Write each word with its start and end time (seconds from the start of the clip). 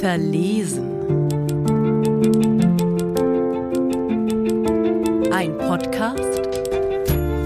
Verlesen. 0.00 0.90
Ein 5.30 5.58
Podcast. 5.58 6.48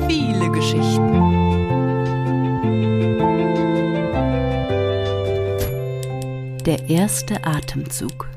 Viele 0.06 0.52
Geschichten. 0.52 1.08
Der 6.64 6.88
erste 6.88 7.44
Atemzug. 7.44 8.28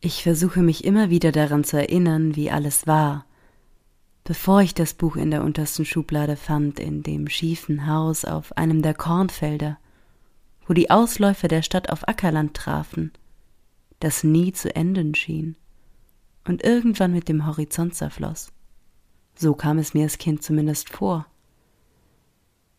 Ich 0.00 0.22
versuche 0.22 0.60
mich 0.60 0.84
immer 0.84 1.08
wieder 1.08 1.32
daran 1.32 1.64
zu 1.64 1.78
erinnern, 1.78 2.36
wie 2.36 2.50
alles 2.50 2.86
war, 2.86 3.24
bevor 4.28 4.60
ich 4.60 4.74
das 4.74 4.92
Buch 4.92 5.16
in 5.16 5.30
der 5.30 5.42
untersten 5.42 5.86
Schublade 5.86 6.36
fand, 6.36 6.78
in 6.78 7.02
dem 7.02 7.30
schiefen 7.30 7.86
Haus 7.86 8.26
auf 8.26 8.54
einem 8.58 8.82
der 8.82 8.92
Kornfelder, 8.92 9.78
wo 10.66 10.74
die 10.74 10.90
Ausläufer 10.90 11.48
der 11.48 11.62
Stadt 11.62 11.88
auf 11.88 12.06
Ackerland 12.06 12.52
trafen, 12.52 13.10
das 14.00 14.24
nie 14.24 14.52
zu 14.52 14.76
enden 14.76 15.14
schien 15.14 15.56
und 16.46 16.62
irgendwann 16.62 17.14
mit 17.14 17.30
dem 17.30 17.46
Horizont 17.46 17.94
zerfloss. 17.94 18.52
So 19.34 19.54
kam 19.54 19.78
es 19.78 19.94
mir 19.94 20.02
als 20.02 20.18
Kind 20.18 20.42
zumindest 20.42 20.90
vor. 20.90 21.24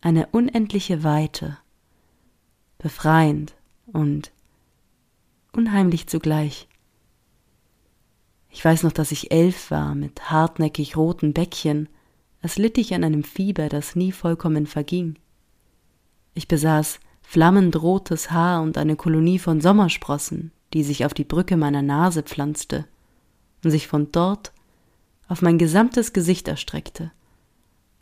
Eine 0.00 0.28
unendliche 0.28 1.02
Weite, 1.02 1.58
befreiend 2.78 3.56
und 3.86 4.30
unheimlich 5.50 6.06
zugleich. 6.06 6.68
Ich 8.50 8.64
weiß 8.64 8.82
noch, 8.82 8.92
dass 8.92 9.12
ich 9.12 9.30
elf 9.30 9.70
war, 9.70 9.94
mit 9.94 10.30
hartnäckig 10.30 10.96
roten 10.96 11.32
Bäckchen, 11.32 11.88
als 12.42 12.58
litt 12.58 12.78
ich 12.78 12.94
an 12.94 13.04
einem 13.04 13.22
Fieber, 13.22 13.68
das 13.68 13.96
nie 13.96 14.12
vollkommen 14.12 14.66
verging. 14.66 15.16
Ich 16.34 16.48
besaß 16.48 17.00
flammend 17.22 17.80
rotes 17.80 18.30
Haar 18.30 18.62
und 18.62 18.76
eine 18.76 18.96
Kolonie 18.96 19.38
von 19.38 19.60
Sommersprossen, 19.60 20.52
die 20.72 20.82
sich 20.82 21.04
auf 21.04 21.14
die 21.14 21.24
Brücke 21.24 21.56
meiner 21.56 21.82
Nase 21.82 22.22
pflanzte 22.22 22.86
und 23.62 23.70
sich 23.70 23.86
von 23.86 24.10
dort 24.10 24.52
auf 25.28 25.42
mein 25.42 25.58
gesamtes 25.58 26.12
Gesicht 26.12 26.48
erstreckte, 26.48 27.12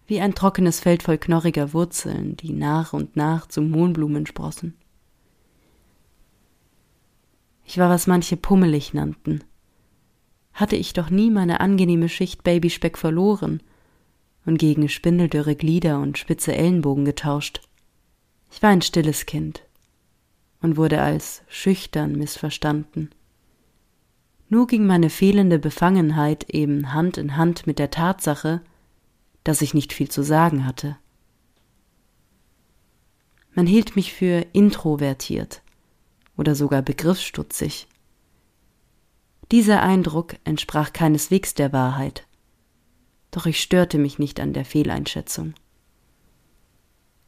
wie 0.06 0.20
ein 0.20 0.34
trockenes 0.34 0.80
Feld 0.80 1.02
voll 1.02 1.18
knorriger 1.18 1.74
Wurzeln, 1.74 2.36
die 2.36 2.52
nach 2.52 2.94
und 2.94 3.16
nach 3.16 3.46
zu 3.46 3.60
Mohnblumen 3.60 4.24
sprossen. 4.24 4.74
Ich 7.66 7.76
war, 7.76 7.90
was 7.90 8.06
manche 8.06 8.38
pummelig 8.38 8.94
nannten, 8.94 9.44
hatte 10.58 10.74
ich 10.74 10.92
doch 10.92 11.08
nie 11.08 11.30
meine 11.30 11.60
angenehme 11.60 12.08
Schicht 12.08 12.42
Babyspeck 12.42 12.98
verloren 12.98 13.62
und 14.44 14.58
gegen 14.58 14.88
spindeldürre 14.88 15.54
Glieder 15.54 16.00
und 16.00 16.18
spitze 16.18 16.52
Ellenbogen 16.52 17.04
getauscht. 17.04 17.60
Ich 18.50 18.60
war 18.60 18.70
ein 18.70 18.82
stilles 18.82 19.24
Kind 19.24 19.62
und 20.60 20.76
wurde 20.76 21.00
als 21.00 21.42
schüchtern 21.46 22.16
missverstanden. 22.16 23.10
Nur 24.48 24.66
ging 24.66 24.84
meine 24.84 25.10
fehlende 25.10 25.60
Befangenheit 25.60 26.50
eben 26.50 26.92
Hand 26.92 27.18
in 27.18 27.36
Hand 27.36 27.68
mit 27.68 27.78
der 27.78 27.92
Tatsache, 27.92 28.60
dass 29.44 29.62
ich 29.62 29.74
nicht 29.74 29.92
viel 29.92 30.08
zu 30.08 30.24
sagen 30.24 30.66
hatte. 30.66 30.96
Man 33.54 33.68
hielt 33.68 33.94
mich 33.94 34.12
für 34.12 34.44
introvertiert 34.52 35.62
oder 36.36 36.56
sogar 36.56 36.82
begriffsstutzig. 36.82 37.86
Dieser 39.50 39.82
Eindruck 39.82 40.36
entsprach 40.44 40.92
keineswegs 40.92 41.54
der 41.54 41.72
Wahrheit, 41.72 42.26
doch 43.30 43.46
ich 43.46 43.60
störte 43.60 43.98
mich 43.98 44.18
nicht 44.18 44.40
an 44.40 44.52
der 44.52 44.64
Fehleinschätzung. 44.64 45.54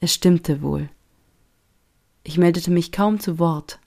Es 0.01 0.15
stimmte 0.15 0.61
wohl. 0.61 0.89
Ich 2.23 2.37
meldete 2.37 2.71
mich 2.71 2.93
kaum 2.93 3.21
zu 3.21 3.39
Wort. 3.39 3.79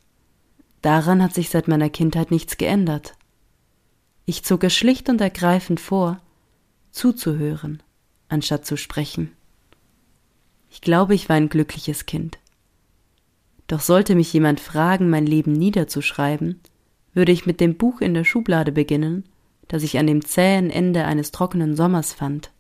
Daran 0.81 1.21
hat 1.21 1.33
sich 1.33 1.49
seit 1.49 1.67
meiner 1.67 1.89
Kindheit 1.89 2.31
nichts 2.31 2.57
geändert. 2.57 3.15
Ich 4.25 4.43
zog 4.43 4.63
es 4.63 4.75
schlicht 4.75 5.09
und 5.09 5.21
ergreifend 5.21 5.79
vor, 5.79 6.19
zuzuhören, 6.91 7.83
anstatt 8.29 8.65
zu 8.65 8.77
sprechen. 8.77 9.31
Ich 10.69 10.81
glaube, 10.81 11.13
ich 11.13 11.29
war 11.29 11.35
ein 11.35 11.49
glückliches 11.49 12.05
Kind. 12.05 12.39
Doch 13.67 13.81
sollte 13.81 14.15
mich 14.15 14.33
jemand 14.33 14.59
fragen, 14.59 15.09
mein 15.09 15.25
Leben 15.25 15.53
niederzuschreiben, 15.53 16.59
würde 17.13 17.31
ich 17.31 17.45
mit 17.45 17.59
dem 17.59 17.75
Buch 17.75 18.01
in 18.01 18.13
der 18.13 18.23
Schublade 18.23 18.71
beginnen, 18.71 19.23
das 19.67 19.83
ich 19.83 19.97
an 19.97 20.07
dem 20.07 20.25
zähen 20.25 20.69
Ende 20.69 21.05
eines 21.05 21.31
trockenen 21.31 21.75
Sommers 21.75 22.13
fand. 22.13 22.51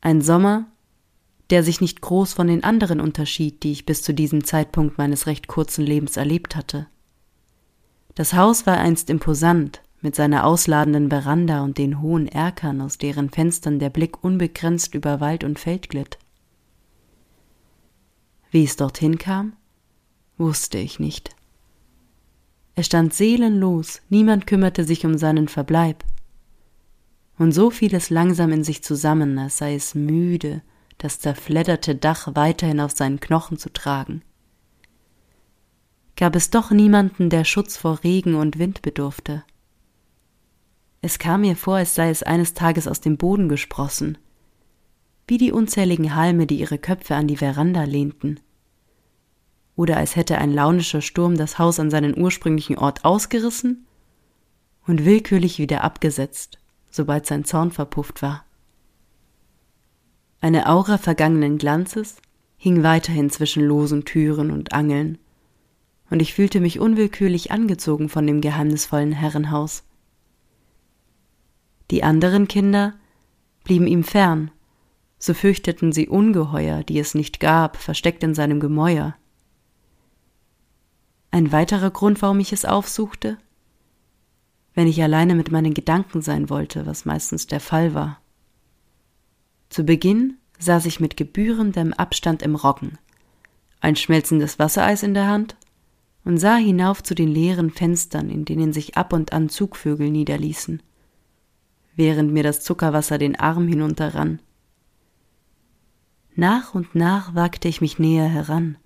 Ein 0.00 0.20
Sommer, 0.20 0.66
der 1.50 1.62
sich 1.62 1.80
nicht 1.80 2.00
groß 2.00 2.34
von 2.34 2.46
den 2.46 2.64
anderen 2.64 3.00
unterschied, 3.00 3.62
die 3.62 3.72
ich 3.72 3.86
bis 3.86 4.02
zu 4.02 4.12
diesem 4.12 4.44
Zeitpunkt 4.44 4.98
meines 4.98 5.26
recht 5.26 5.48
kurzen 5.48 5.84
Lebens 5.84 6.16
erlebt 6.16 6.56
hatte. 6.56 6.86
Das 8.14 8.34
Haus 8.34 8.66
war 8.66 8.78
einst 8.78 9.10
imposant, 9.10 9.80
mit 10.00 10.14
seiner 10.14 10.44
ausladenden 10.44 11.08
Veranda 11.08 11.62
und 11.62 11.78
den 11.78 12.00
hohen 12.00 12.28
Erkern, 12.28 12.80
aus 12.80 12.98
deren 12.98 13.30
Fenstern 13.30 13.78
der 13.78 13.90
Blick 13.90 14.22
unbegrenzt 14.22 14.94
über 14.94 15.20
Wald 15.20 15.44
und 15.44 15.58
Feld 15.58 15.88
glitt. 15.88 16.18
Wie 18.50 18.64
es 18.64 18.76
dorthin 18.76 19.18
kam, 19.18 19.54
wusste 20.36 20.78
ich 20.78 21.00
nicht. 21.00 21.34
Er 22.78 22.84
stand 22.84 23.12
seelenlos, 23.12 24.02
niemand 24.08 24.46
kümmerte 24.46 24.84
sich 24.84 25.04
um 25.04 25.18
seinen 25.18 25.48
Verbleib. 25.48 26.04
Und 27.36 27.50
so 27.50 27.70
fiel 27.70 27.92
es 27.92 28.08
langsam 28.08 28.52
in 28.52 28.62
sich 28.62 28.84
zusammen, 28.84 29.36
als 29.36 29.58
sei 29.58 29.74
es 29.74 29.96
müde, 29.96 30.62
das 30.96 31.18
zerfledderte 31.18 31.96
Dach 31.96 32.36
weiterhin 32.36 32.78
auf 32.78 32.92
seinen 32.92 33.18
Knochen 33.18 33.58
zu 33.58 33.72
tragen. 33.72 34.22
Gab 36.14 36.36
es 36.36 36.50
doch 36.50 36.70
niemanden, 36.70 37.30
der 37.30 37.42
Schutz 37.42 37.76
vor 37.76 38.04
Regen 38.04 38.36
und 38.36 38.60
Wind 38.60 38.80
bedurfte. 38.80 39.42
Es 41.02 41.18
kam 41.18 41.40
mir 41.40 41.56
vor, 41.56 41.78
als 41.78 41.96
sei 41.96 42.10
es 42.10 42.22
eines 42.22 42.54
Tages 42.54 42.86
aus 42.86 43.00
dem 43.00 43.16
Boden 43.16 43.48
gesprossen, 43.48 44.18
wie 45.26 45.38
die 45.38 45.50
unzähligen 45.50 46.14
Halme, 46.14 46.46
die 46.46 46.60
ihre 46.60 46.78
Köpfe 46.78 47.16
an 47.16 47.26
die 47.26 47.38
Veranda 47.38 47.82
lehnten 47.82 48.38
oder 49.78 49.96
als 49.96 50.16
hätte 50.16 50.38
ein 50.38 50.52
launischer 50.52 51.00
Sturm 51.00 51.36
das 51.36 51.60
Haus 51.60 51.78
an 51.78 51.88
seinen 51.88 52.20
ursprünglichen 52.20 52.76
Ort 52.78 53.04
ausgerissen 53.04 53.86
und 54.88 55.04
willkürlich 55.04 55.60
wieder 55.60 55.84
abgesetzt, 55.84 56.58
sobald 56.90 57.26
sein 57.26 57.44
Zorn 57.44 57.70
verpufft 57.70 58.20
war. 58.20 58.44
Eine 60.40 60.68
Aura 60.68 60.98
vergangenen 60.98 61.58
Glanzes 61.58 62.16
hing 62.56 62.82
weiterhin 62.82 63.30
zwischen 63.30 63.64
losen 63.64 64.04
Türen 64.04 64.50
und 64.50 64.72
Angeln, 64.72 65.16
und 66.10 66.22
ich 66.22 66.34
fühlte 66.34 66.58
mich 66.58 66.80
unwillkürlich 66.80 67.52
angezogen 67.52 68.08
von 68.08 68.26
dem 68.26 68.40
geheimnisvollen 68.40 69.12
Herrenhaus. 69.12 69.84
Die 71.92 72.02
anderen 72.02 72.48
Kinder 72.48 72.94
blieben 73.62 73.86
ihm 73.86 74.02
fern, 74.02 74.50
so 75.20 75.34
fürchteten 75.34 75.92
sie 75.92 76.08
Ungeheuer, 76.08 76.82
die 76.82 76.98
es 76.98 77.14
nicht 77.14 77.38
gab, 77.38 77.76
versteckt 77.76 78.24
in 78.24 78.34
seinem 78.34 78.58
Gemäuer. 78.58 79.14
Ein 81.30 81.52
weiterer 81.52 81.90
Grund, 81.90 82.22
warum 82.22 82.40
ich 82.40 82.52
es 82.52 82.64
aufsuchte? 82.64 83.38
Wenn 84.74 84.86
ich 84.86 85.02
alleine 85.02 85.34
mit 85.34 85.50
meinen 85.50 85.74
Gedanken 85.74 86.22
sein 86.22 86.48
wollte, 86.48 86.86
was 86.86 87.04
meistens 87.04 87.46
der 87.46 87.60
Fall 87.60 87.94
war. 87.94 88.20
Zu 89.68 89.84
Beginn 89.84 90.38
saß 90.58 90.86
ich 90.86 91.00
mit 91.00 91.16
gebührendem 91.16 91.92
Abstand 91.92 92.42
im 92.42 92.54
Roggen, 92.54 92.98
ein 93.80 93.96
schmelzendes 93.96 94.58
Wassereis 94.58 95.02
in 95.02 95.14
der 95.14 95.28
Hand 95.28 95.56
und 96.24 96.38
sah 96.38 96.56
hinauf 96.56 97.02
zu 97.02 97.14
den 97.14 97.28
leeren 97.28 97.70
Fenstern, 97.70 98.30
in 98.30 98.44
denen 98.44 98.72
sich 98.72 98.96
ab 98.96 99.12
und 99.12 99.32
an 99.32 99.48
Zugvögel 99.48 100.10
niederließen, 100.10 100.82
während 101.94 102.32
mir 102.32 102.42
das 102.42 102.62
Zuckerwasser 102.62 103.18
den 103.18 103.38
Arm 103.38 103.68
hinunterrann. 103.68 104.40
Nach 106.34 106.74
und 106.74 106.94
nach 106.94 107.34
wagte 107.34 107.68
ich 107.68 107.80
mich 107.80 107.98
näher 107.98 108.28
heran. 108.28 108.78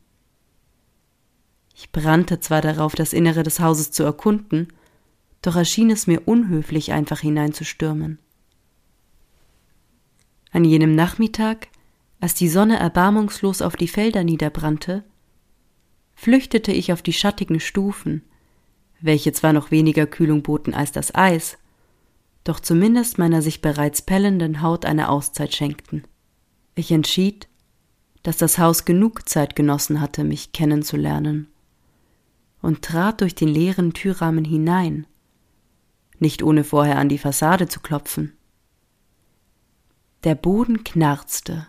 Ich 1.74 1.90
brannte 1.90 2.40
zwar 2.40 2.60
darauf, 2.60 2.94
das 2.94 3.12
Innere 3.12 3.42
des 3.42 3.60
Hauses 3.60 3.90
zu 3.90 4.02
erkunden, 4.02 4.68
doch 5.40 5.56
erschien 5.56 5.90
es 5.90 6.06
mir 6.06 6.22
unhöflich, 6.26 6.92
einfach 6.92 7.20
hineinzustürmen. 7.20 8.18
An 10.52 10.64
jenem 10.64 10.94
Nachmittag, 10.94 11.68
als 12.20 12.34
die 12.34 12.48
Sonne 12.48 12.78
erbarmungslos 12.78 13.62
auf 13.62 13.74
die 13.74 13.88
Felder 13.88 14.22
niederbrannte, 14.22 15.02
flüchtete 16.14 16.72
ich 16.72 16.92
auf 16.92 17.02
die 17.02 17.14
schattigen 17.14 17.58
Stufen, 17.58 18.22
welche 19.00 19.32
zwar 19.32 19.52
noch 19.52 19.70
weniger 19.70 20.06
Kühlung 20.06 20.42
boten 20.42 20.74
als 20.74 20.92
das 20.92 21.14
Eis, 21.14 21.58
doch 22.44 22.60
zumindest 22.60 23.18
meiner 23.18 23.42
sich 23.42 23.62
bereits 23.62 24.02
pellenden 24.02 24.62
Haut 24.62 24.84
eine 24.84 25.08
Auszeit 25.08 25.54
schenkten. 25.54 26.04
Ich 26.74 26.92
entschied, 26.92 27.48
dass 28.22 28.36
das 28.36 28.58
Haus 28.58 28.84
genug 28.84 29.28
Zeit 29.28 29.56
genossen 29.56 30.00
hatte, 30.00 30.22
mich 30.22 30.52
kennenzulernen 30.52 31.51
und 32.62 32.82
trat 32.82 33.20
durch 33.20 33.34
den 33.34 33.48
leeren 33.48 33.92
Türrahmen 33.92 34.44
hinein, 34.44 35.06
nicht 36.18 36.42
ohne 36.42 36.64
vorher 36.64 36.98
an 36.98 37.08
die 37.08 37.18
Fassade 37.18 37.68
zu 37.68 37.80
klopfen. 37.80 38.32
Der 40.24 40.36
Boden 40.36 40.84
knarzte 40.84 41.66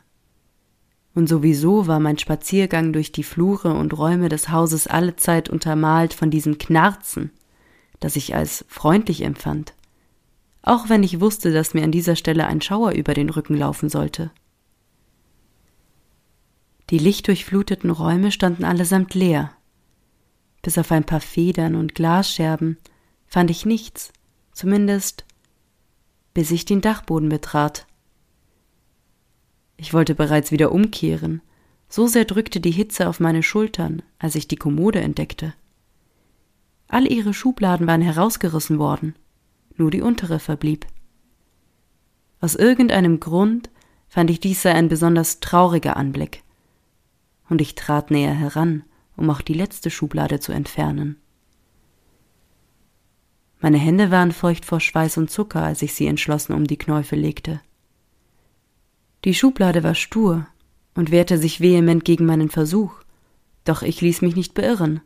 Und 1.16 1.28
sowieso 1.28 1.88
war 1.88 2.00
mein 2.00 2.20
Spaziergang 2.20 2.94
durch 2.94 3.12
die 3.12 3.24
Flure 3.24 3.74
und 3.74 3.98
Räume 3.98 4.30
des 4.30 4.50
Hauses 4.50 4.86
allezeit 4.86 5.50
untermalt 5.50 6.14
von 6.14 6.30
diesem 6.30 6.60
Knarzen, 6.60 7.32
das 8.00 8.16
ich 8.16 8.36
als 8.36 8.64
freundlich 8.68 9.22
empfand, 9.22 9.74
auch 10.62 10.88
wenn 10.90 11.04
ich 11.04 11.20
wusste, 11.20 11.52
dass 11.52 11.74
mir 11.74 11.84
an 11.84 11.92
dieser 11.92 12.16
Stelle 12.16 12.46
ein 12.46 12.62
Schauer 12.62 12.92
über 12.92 13.14
den 13.16 13.30
Rücken 13.30 13.58
laufen 13.58 13.90
sollte. 13.90 14.32
Die 16.90 17.00
lichtdurchfluteten 17.00 17.90
Räume 17.90 18.32
standen 18.32 18.66
allesamt 18.66 19.16
leer. 19.16 19.52
Bis 20.64 20.80
auf 20.80 20.92
ein 20.92 21.04
paar 21.04 21.20
Federn 21.20 21.76
und 21.76 21.94
Glasscherben 21.94 22.78
fand 23.28 23.52
ich 23.52 23.66
nichts, 23.66 24.12
zumindest 24.54 25.26
bis 26.34 26.50
ich 26.50 26.66
den 26.66 26.82
Dachboden 26.82 27.30
betrat. 27.30 27.86
Ich 29.78 29.94
wollte 29.94 30.16
bereits 30.16 30.52
wieder 30.52 30.72
umkehren, 30.72 31.42
so 31.90 32.08
sehr 32.08 32.26
drückte 32.26 32.60
die 32.60 32.72
Hitze 32.72 33.08
auf 33.08 33.20
meine 33.20 33.44
Schultern, 33.44 34.02
als 34.18 34.36
ich 34.36 34.48
die 34.48 34.56
Kommode 34.56 35.02
entdeckte. 35.02 35.54
All 36.88 37.12
ihre 37.12 37.34
Schubladen 37.34 37.86
waren 37.86 38.02
herausgerissen 38.02 38.80
worden, 38.80 39.16
nur 39.76 39.92
die 39.92 40.02
untere 40.02 40.40
verblieb. 40.40 40.88
Aus 42.40 42.56
irgendeinem 42.56 43.20
Grund 43.20 43.70
fand 44.08 44.30
ich 44.30 44.40
dies 44.40 44.62
sei 44.62 44.74
ein 44.74 44.90
besonders 44.90 45.40
trauriger 45.40 45.98
Anblick, 45.98 46.44
und 47.50 47.62
ich 47.62 47.76
trat 47.76 48.12
näher 48.12 48.34
heran, 48.34 48.84
um 49.16 49.30
auch 49.30 49.42
die 49.42 49.54
letzte 49.54 49.90
Schublade 49.90 50.40
zu 50.40 50.52
entfernen. 50.52 51.18
Meine 53.60 53.78
Hände 53.78 54.12
waren 54.12 54.32
feucht 54.32 54.66
vor 54.66 54.80
Schweiß 54.80 55.18
und 55.18 55.32
Zucker, 55.32 55.64
als 55.64 55.82
ich 55.82 55.94
sie 55.94 56.08
entschlossen 56.08 56.54
um 56.54 56.68
die 56.68 56.78
Knäufe 56.78 57.16
legte. 57.16 57.62
Die 59.24 59.34
Schublade 59.34 59.84
war 59.84 59.96
stur 59.96 60.48
und 60.96 61.12
wehrte 61.12 61.38
sich 61.38 61.62
vehement 61.62 62.04
gegen 62.04 62.26
meinen 62.26 62.50
Versuch, 62.50 62.94
doch 63.64 63.82
ich 63.82 64.02
ließ 64.02 64.22
mich 64.22 64.36
nicht 64.36 64.54
beirren. 64.54 65.02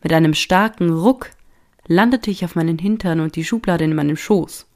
Mit 0.00 0.12
einem 0.12 0.34
starken 0.34 0.92
Ruck 0.92 1.30
landete 1.88 2.30
ich 2.30 2.44
auf 2.44 2.54
meinen 2.54 2.78
Hintern 2.78 3.18
und 3.18 3.34
die 3.34 3.44
Schublade 3.44 3.84
in 3.84 3.96
meinem 3.96 4.16
Schoß, 4.16 4.66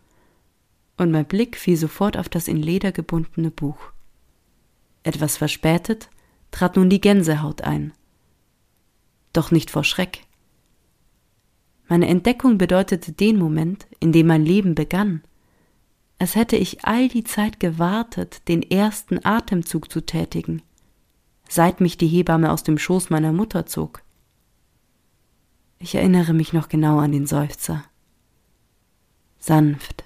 und 0.97 1.13
mein 1.13 1.27
Blick 1.27 1.57
fiel 1.57 1.77
sofort 1.77 2.17
auf 2.17 2.29
das 2.29 2.49
in 2.49 2.57
Leder 2.57 2.91
gebundene 2.91 3.51
Buch. 3.51 3.93
Etwas 5.05 5.37
verspätet 5.37 6.09
trat 6.51 6.77
nun 6.77 6.91
die 6.91 7.01
Gänsehaut 7.01 7.63
ein. 7.63 7.93
Doch 9.33 9.51
nicht 9.51 9.71
vor 9.71 9.85
Schreck. 9.85 10.27
Meine 11.89 12.07
Entdeckung 12.09 12.59
bedeutete 12.59 13.13
den 13.13 13.39
Moment, 13.39 13.87
in 14.01 14.13
dem 14.13 14.27
mein 14.27 14.45
Leben 14.45 14.75
begann 14.75 15.23
als 16.23 16.37
hätte 16.37 16.55
ich 16.55 16.85
all 16.85 17.09
die 17.09 17.25
Zeit 17.25 17.59
gewartet, 17.59 18.47
den 18.47 18.63
ersten 18.63 19.27
Atemzug 19.27 19.91
zu 19.91 20.03
tätigen, 20.03 20.63
seit 21.49 21.81
mich 21.81 21.99
die 21.99 22.07
Hebamme 22.07 22.53
aus 22.53 22.63
dem 22.63 22.79
Schoß 22.79 23.11
meiner 23.11 23.33
Mutter 23.33 23.67
zog. 23.67 24.05
Ich 25.81 25.97
erinnere 25.97 26.33
mich 26.33 26.53
noch 26.53 26.69
genau 26.69 27.01
an 27.01 27.11
den 27.11 27.27
Seufzer. 27.27 27.83
Sanft, 29.41 30.05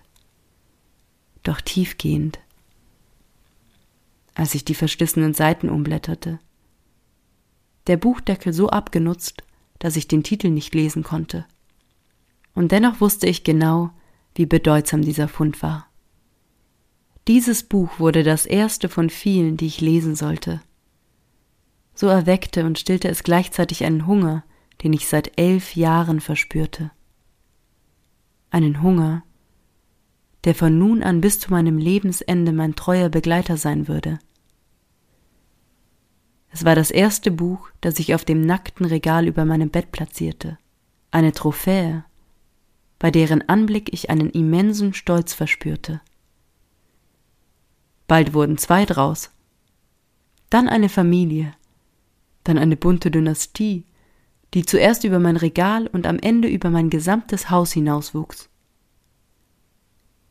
doch 1.42 1.60
tiefgehend, 1.60 2.38
als 4.34 4.54
ich 4.54 4.64
die 4.64 4.74
verschlissenen 4.74 5.34
Seiten 5.34 5.68
umblätterte. 5.68 6.38
Der 7.86 7.96
Buchdeckel 7.96 8.52
so 8.52 8.68
abgenutzt, 8.68 9.42
dass 9.78 9.96
ich 9.96 10.08
den 10.08 10.22
Titel 10.22 10.50
nicht 10.50 10.74
lesen 10.74 11.02
konnte. 11.02 11.46
Und 12.54 12.72
dennoch 12.72 13.00
wusste 13.00 13.26
ich 13.26 13.44
genau, 13.44 13.90
wie 14.34 14.46
bedeutsam 14.46 15.02
dieser 15.02 15.28
Fund 15.28 15.62
war. 15.62 15.86
Dieses 17.28 17.64
Buch 17.64 17.98
wurde 17.98 18.22
das 18.22 18.46
erste 18.46 18.88
von 18.88 19.10
vielen, 19.10 19.56
die 19.56 19.66
ich 19.66 19.80
lesen 19.80 20.14
sollte. 20.14 20.62
So 21.94 22.06
erweckte 22.06 22.64
und 22.64 22.78
stillte 22.78 23.08
es 23.08 23.22
gleichzeitig 23.22 23.84
einen 23.84 24.06
Hunger, 24.06 24.44
den 24.82 24.92
ich 24.92 25.08
seit 25.08 25.38
elf 25.38 25.74
Jahren 25.74 26.20
verspürte. 26.20 26.90
Einen 28.50 28.82
Hunger, 28.82 29.24
der 30.44 30.54
von 30.54 30.78
nun 30.78 31.02
an 31.02 31.20
bis 31.20 31.40
zu 31.40 31.50
meinem 31.50 31.78
Lebensende 31.78 32.52
mein 32.52 32.76
treuer 32.76 33.08
Begleiter 33.08 33.56
sein 33.56 33.88
würde. 33.88 34.18
Es 36.56 36.64
war 36.64 36.74
das 36.74 36.90
erste 36.90 37.30
Buch, 37.30 37.68
das 37.82 37.98
ich 37.98 38.14
auf 38.14 38.24
dem 38.24 38.40
nackten 38.40 38.86
Regal 38.86 39.26
über 39.26 39.44
meinem 39.44 39.68
Bett 39.68 39.92
platzierte, 39.92 40.56
eine 41.10 41.32
Trophäe, 41.32 42.06
bei 42.98 43.10
deren 43.10 43.46
Anblick 43.46 43.92
ich 43.92 44.08
einen 44.08 44.30
immensen 44.30 44.94
Stolz 44.94 45.34
verspürte. 45.34 46.00
Bald 48.06 48.32
wurden 48.32 48.56
zwei 48.56 48.86
draus. 48.86 49.32
Dann 50.48 50.70
eine 50.70 50.88
Familie. 50.88 51.52
Dann 52.42 52.56
eine 52.56 52.78
bunte 52.78 53.10
Dynastie, 53.10 53.84
die 54.54 54.64
zuerst 54.64 55.04
über 55.04 55.18
mein 55.18 55.36
Regal 55.36 55.86
und 55.88 56.06
am 56.06 56.18
Ende 56.18 56.48
über 56.48 56.70
mein 56.70 56.88
gesamtes 56.88 57.50
Haus 57.50 57.72
hinauswuchs. 57.72 58.48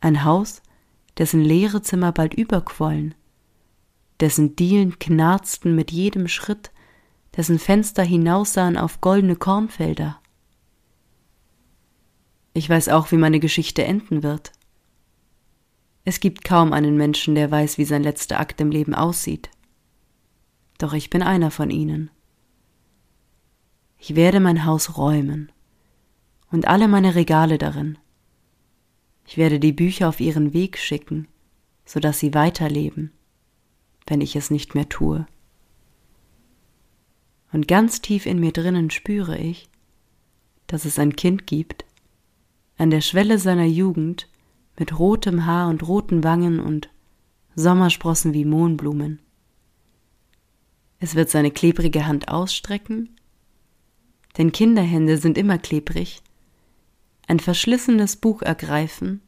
Ein 0.01 0.23
Haus, 0.23 0.63
dessen 1.19 1.41
leere 1.41 1.83
Zimmer 1.83 2.11
bald 2.11 2.33
überquollen, 2.33 3.13
dessen 4.19 4.55
Dielen 4.55 4.99
knarzten 4.99 5.75
mit 5.75 5.91
jedem 5.91 6.27
Schritt, 6.27 6.71
dessen 7.35 7.59
Fenster 7.59 8.03
hinaussahen 8.03 8.77
auf 8.77 9.01
goldene 9.01 9.35
Kornfelder. 9.35 10.21
Ich 12.53 12.69
weiß 12.69 12.89
auch, 12.89 13.11
wie 13.11 13.17
meine 13.17 13.39
Geschichte 13.39 13.83
enden 13.83 14.23
wird. 14.23 14.53
Es 16.05 16.19
gibt 16.19 16.45
kaum 16.45 16.71
einen 16.71 16.95
Menschen, 16.95 17.35
der 17.35 17.51
weiß, 17.51 17.77
wie 17.77 17.85
sein 17.85 18.03
letzter 18.03 18.39
Akt 18.39 18.61
im 18.61 18.71
Leben 18.71 18.95
aussieht. 18.95 19.49
Doch 20.77 20.93
ich 20.93 21.09
bin 21.09 21.21
einer 21.21 21.51
von 21.51 21.69
ihnen. 21.69 22.11
Ich 23.97 24.15
werde 24.15 24.39
mein 24.39 24.65
Haus 24.65 24.97
räumen 24.97 25.51
und 26.51 26.67
alle 26.67 26.87
meine 26.87 27.15
Regale 27.15 27.57
darin. 27.57 27.97
Ich 29.25 29.37
werde 29.37 29.59
die 29.59 29.73
Bücher 29.73 30.07
auf 30.07 30.19
ihren 30.19 30.53
Weg 30.53 30.77
schicken, 30.77 31.27
so 31.85 31.99
dass 31.99 32.19
sie 32.19 32.33
weiterleben, 32.33 33.11
wenn 34.07 34.21
ich 34.21 34.35
es 34.35 34.51
nicht 34.51 34.75
mehr 34.75 34.89
tue. 34.89 35.25
Und 37.51 37.67
ganz 37.67 38.01
tief 38.01 38.25
in 38.25 38.39
mir 38.39 38.51
drinnen 38.51 38.89
spüre 38.91 39.37
ich, 39.37 39.69
dass 40.67 40.85
es 40.85 40.99
ein 40.99 41.15
Kind 41.15 41.47
gibt, 41.47 41.85
an 42.77 42.89
der 42.89 43.01
Schwelle 43.01 43.39
seiner 43.39 43.65
Jugend, 43.65 44.27
mit 44.77 44.99
rotem 44.99 45.45
Haar 45.45 45.69
und 45.69 45.87
roten 45.87 46.23
Wangen 46.23 46.59
und 46.59 46.89
Sommersprossen 47.55 48.33
wie 48.33 48.43
Mohnblumen. 48.43 49.21
Es 50.99 51.15
wird 51.15 51.29
seine 51.29 51.51
klebrige 51.51 52.05
Hand 52.05 52.27
ausstrecken, 52.27 53.15
denn 54.37 54.51
Kinderhände 54.51 55.17
sind 55.17 55.37
immer 55.37 55.57
klebrig, 55.57 56.21
ein 57.27 57.39
verschlissenes 57.39 58.17
Buch 58.17 58.41
ergreifen 58.41 59.21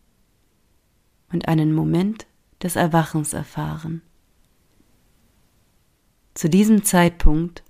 und 1.32 1.48
einen 1.48 1.74
Moment 1.74 2.28
des 2.62 2.76
Erwachens 2.76 3.34
erfahren. 3.34 4.02
Zu 6.38 6.50
diesem 6.50 6.84
Zeitpunkt 6.84 7.64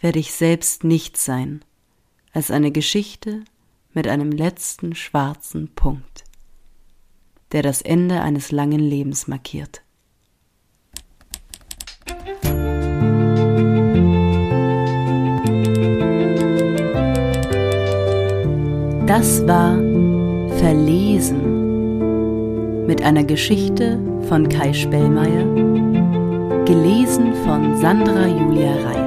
werde 0.00 0.18
ich 0.18 0.32
selbst 0.32 0.82
nichts 0.82 1.26
sein 1.26 1.62
als 2.32 2.50
eine 2.50 2.72
Geschichte 2.72 3.44
mit 3.92 4.08
einem 4.08 4.32
letzten 4.32 4.94
schwarzen 4.94 5.68
Punkt 5.74 6.24
der 7.54 7.62
das 7.62 7.80
Ende 7.82 8.20
eines 8.20 8.50
langen 8.50 8.80
Lebens 8.80 9.28
markiert. 9.28 9.82
Das 19.06 19.46
war 19.46 19.76
Verlesen 20.58 22.86
mit 22.86 23.02
einer 23.02 23.22
Geschichte 23.22 24.00
von 24.28 24.48
Kai 24.48 24.72
Spellmeier, 24.72 25.46
gelesen 26.64 27.34
von 27.44 27.76
Sandra 27.76 28.26
Julia 28.26 28.72
Reich. 28.84 29.03